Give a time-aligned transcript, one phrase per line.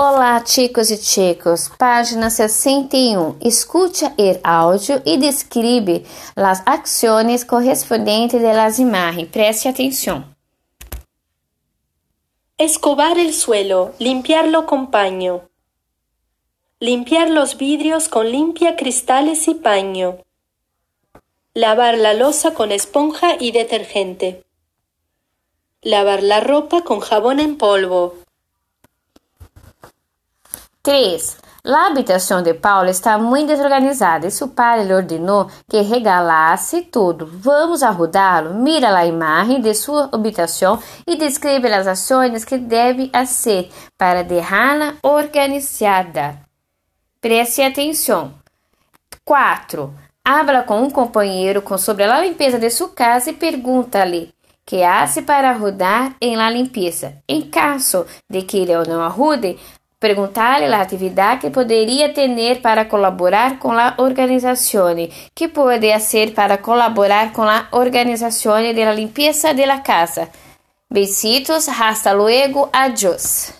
[0.00, 1.68] Olá, chicos e chicos.
[1.76, 3.36] Página 61.
[3.40, 9.28] Escute el áudio e describe as ações correspondentes de las imagens.
[9.28, 10.24] Preste atenção.
[12.56, 15.40] Escobar el suelo, limpiarlo con paño.
[16.78, 20.18] Limpiar los vidrios con limpia cristales y paño.
[21.54, 24.44] Lavar la losa con esponja y detergente.
[25.82, 28.27] Lavar la ropa con jabón en polvo.
[30.88, 31.36] 3.
[31.66, 37.26] A habitação de Paulo está muito desorganizada e seu pai lhe ordenou que regalasse tudo.
[37.30, 38.54] Vamos arrudá-lo?
[38.54, 44.94] Mira a imagem de sua habitação e descreve as ações que deve fazer para deixá-la
[45.02, 46.38] organizada.
[47.20, 48.32] Preste atenção.
[49.26, 49.92] 4.
[50.24, 54.32] Habla com um companheiro sobre a limpeza de sua casa e pergunta-lhe
[54.64, 57.18] que hace para ajudar em la limpeza.
[57.28, 59.58] Em caso de que ele não ajude,
[60.00, 64.94] Perguntar-lhe a atividade que poderia ter para colaborar com a organização,
[65.34, 70.28] que pode ser para colaborar com a organização de limpeza de la casa.
[70.90, 73.52] Besitos, hasta luego, adiós.